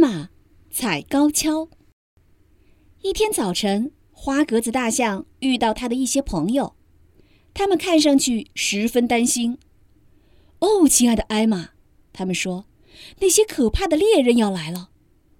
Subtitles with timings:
[0.00, 0.30] 玛
[0.70, 1.68] 踩高跷。
[3.02, 6.74] 一天早晨，花格子大象遇到他的一些朋友，
[7.52, 9.58] 他们看上去十分担心。
[10.60, 11.72] 哦，亲爱的艾玛，
[12.14, 12.64] 他们说，
[13.18, 14.88] 那些可怕的猎人要来了，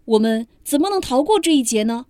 [0.04, 2.04] 我们怎么能逃过这一劫呢？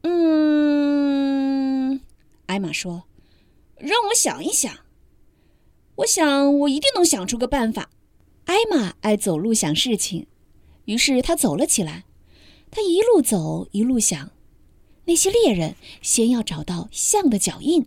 [0.00, 2.00] 嗯，
[2.46, 3.04] 艾玛说，
[3.76, 4.72] 让我想一想。
[5.96, 7.90] 我想，我一定能想出个办法。
[8.46, 10.26] 艾玛爱走路想事情，
[10.86, 12.04] 于是他走了起来。
[12.70, 14.30] 他一路走，一路想。
[15.04, 17.86] 那些猎人先要找到象的脚印，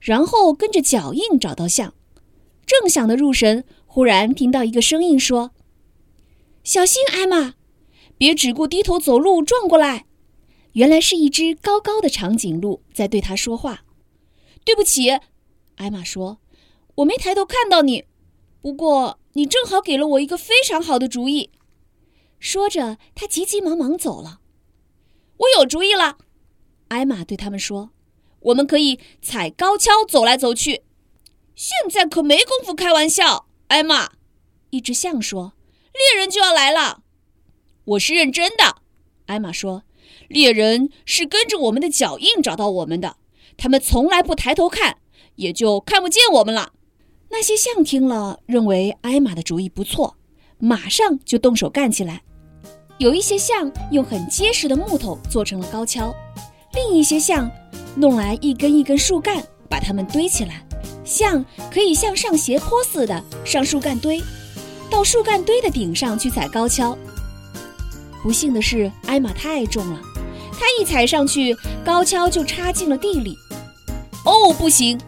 [0.00, 1.94] 然后跟着脚印找到象。
[2.66, 5.52] 正想得入神，忽然听到一个声音说
[6.64, 7.54] ：“小心，艾玛，
[8.18, 10.06] 别只顾低头走路，撞过来。”
[10.74, 13.84] 原来是一只高高的长颈鹿在对他说话。
[14.66, 15.08] “对不起，”
[15.76, 16.38] 艾玛说
[16.96, 18.04] ，“我没抬头看到你。
[18.60, 21.50] 不过你正好给了我一个非常好的主意。”
[22.38, 24.40] 说着，他急急忙忙走了。
[25.38, 26.18] “我有主意了。”
[26.88, 27.90] 艾玛对他们说
[28.40, 30.82] ：“我们可以踩高跷走来走去。
[31.54, 34.12] 现在可没工夫开玩笑。”艾玛，
[34.70, 35.54] 一只象说
[35.92, 37.02] ：“猎人就要来了。”
[37.84, 38.76] 我是认真的，
[39.26, 39.82] 艾玛说
[40.28, 43.16] ：“猎人是跟着我们的脚印找到我们的，
[43.56, 44.98] 他们从来不抬头看，
[45.36, 46.72] 也就看不见我们了。”
[47.30, 50.16] 那些象听了，认为艾玛的主意不错，
[50.58, 52.22] 马上就动手干起来。
[52.98, 56.14] 有一些象用很结实的木头做成了高跷。
[56.74, 57.50] 另一些象
[57.94, 60.66] 弄来一根一根树干，把它们堆起来。
[61.04, 64.20] 象可以像上斜坡似的上树干堆，
[64.90, 66.96] 到树干堆的顶上去踩高跷。
[68.22, 70.00] 不幸的是，艾玛太重了，
[70.52, 73.36] 她一踩上去，高跷就插进了地里。
[74.24, 75.00] 哦，不行！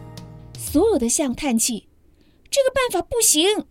[0.57, 1.87] 所有的象叹气
[2.49, 3.65] ：“这个办法不行。”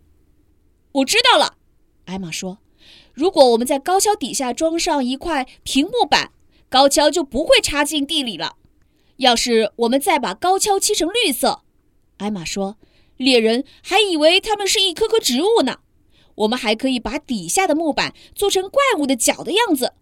[0.93, 1.55] 我知道了，
[2.09, 2.59] 艾玛说
[3.13, 6.33] ：“如果我们在高跷底下装上一块平木板。”
[6.71, 8.57] 高跷就不会插进地里了。
[9.17, 11.63] 要是我们再把高跷漆成绿色，
[12.19, 12.77] 艾玛说，
[13.17, 15.79] 猎人还以为它们是一棵棵植物呢。
[16.35, 19.95] 我们还可以把底下的木板做成怪物的脚的样子。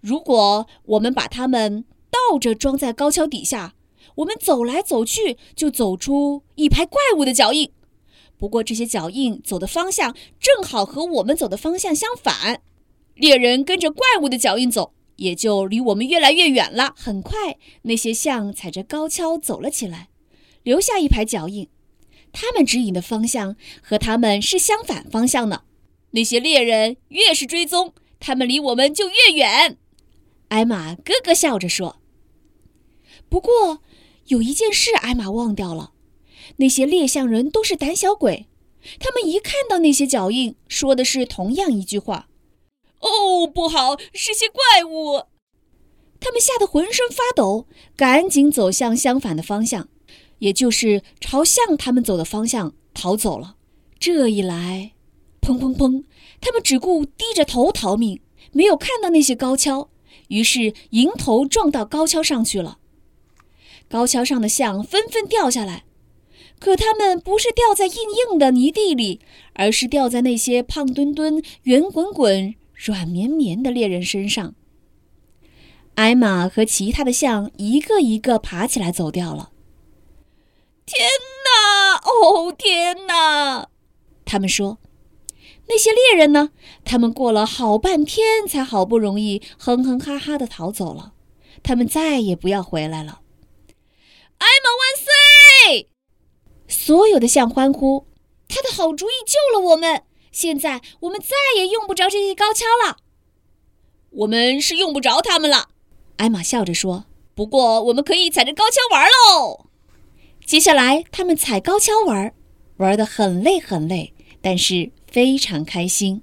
[0.00, 3.74] 如果我们把它们倒着装在高跷底下，
[4.16, 7.70] 我们走来走去就走出一排怪物的脚印。
[8.42, 12.60] 不过这些脚印走的方向正好和我们走的方向相反。
[13.14, 14.92] 猎人跟着怪物的脚印走。
[15.16, 16.94] 也就离我们越来越远了。
[16.96, 20.08] 很快，那些象踩着高跷走了起来，
[20.64, 21.68] 留下一排脚印。
[22.32, 25.62] 他们指引的方向和他们是相反方向呢。
[26.12, 29.76] 那些猎人越是追踪，他们离我们就越远。
[30.48, 32.00] 艾玛咯咯笑着说
[33.28, 33.82] ：“不过
[34.26, 35.92] 有一件事，艾玛忘掉了。
[36.56, 38.46] 那些猎象人都是胆小鬼，
[38.98, 42.28] 他们一看到那些脚印，说的是同样一句话。”
[43.00, 45.24] 哦，不好，是些怪物！
[46.20, 47.66] 他们吓得浑身发抖，
[47.96, 49.88] 赶紧走向相反的方向，
[50.38, 53.56] 也就是朝向他们走的方向逃走了。
[53.98, 54.92] 这一来，
[55.40, 56.04] 砰砰砰，
[56.40, 58.20] 他们只顾低着头逃命，
[58.52, 59.88] 没有看到那些高跷，
[60.28, 62.78] 于是迎头撞到高跷上去了。
[63.88, 65.84] 高跷上的象纷纷掉下来，
[66.62, 67.94] 可他们不是掉在硬
[68.30, 69.20] 硬的泥地里，
[69.54, 72.54] 而是掉在那些胖墩墩、圆滚滚。
[72.74, 74.54] 软绵绵的猎人身上，
[75.96, 79.50] 艾玛和其他的象一个一个爬起来走掉了。
[80.86, 81.08] 天
[81.44, 81.96] 哪！
[81.96, 83.68] 哦，天哪！
[84.24, 84.78] 他们说
[85.66, 86.50] ：“那些猎人呢？
[86.84, 91.14] 他们过了好半天，才好不容易哼哼哈哈的逃走了。
[91.64, 93.20] 他们再也不要回来了。”
[94.38, 95.88] 艾玛万岁！
[96.92, 98.06] 所有的象欢呼
[98.46, 102.98] ：“他的好主意救了我们！”现在我们再也用不着这些高跷了。
[104.10, 105.70] 我们是用不着它们了，
[106.18, 107.06] 艾玛笑着说。
[107.34, 109.64] 不过我们可以踩着高跷玩喽。
[110.44, 112.34] 接下来他们踩高跷玩，
[112.76, 116.20] 玩得很累很累，但是非常开心。